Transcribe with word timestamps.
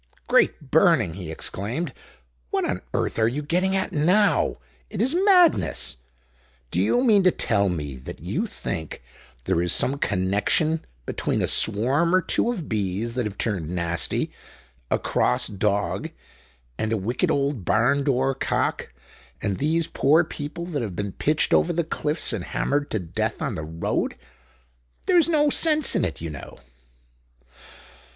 "Great 0.27 0.71
burning!" 0.71 1.13
he 1.13 1.29
exclaimed. 1.29 1.93
"What 2.49 2.65
on 2.65 2.81
earth 2.91 3.19
are 3.19 3.27
you 3.27 3.43
getting 3.43 3.75
at 3.75 3.91
now? 3.93 4.57
It 4.89 4.99
is 4.99 5.13
madness. 5.13 5.97
Do 6.71 6.81
you 6.81 7.03
mean 7.03 7.21
to 7.21 7.29
tell 7.29 7.69
me 7.69 7.97
that 7.97 8.19
you 8.19 8.47
think 8.47 9.03
there 9.45 9.61
is 9.61 9.71
some 9.71 9.99
connection 9.99 10.83
between 11.05 11.39
a 11.43 11.45
swarm 11.45 12.15
or 12.15 12.21
two 12.23 12.49
of 12.49 12.67
bees 12.67 13.13
that 13.13 13.25
have 13.27 13.37
turned 13.37 13.69
nasty, 13.69 14.31
a 14.89 14.97
cross 14.97 15.45
dog, 15.45 16.09
and 16.79 16.91
a 16.91 16.97
wicked 16.97 17.29
old 17.29 17.63
barn 17.63 18.03
door 18.03 18.33
cock 18.33 18.91
and 19.39 19.59
these 19.59 19.85
poor 19.85 20.23
people 20.23 20.65
that 20.65 20.81
have 20.81 20.95
been 20.95 21.11
pitched 21.11 21.53
over 21.53 21.71
the 21.71 21.83
cliffs 21.83 22.33
and 22.33 22.45
hammered 22.45 22.89
to 22.89 22.97
death 22.97 23.39
on 23.39 23.53
the 23.53 23.61
road? 23.63 24.15
There's 25.05 25.29
no 25.29 25.51
sense 25.51 25.95
in 25.95 26.03
it, 26.03 26.21
you 26.21 26.31
know." 26.31 26.57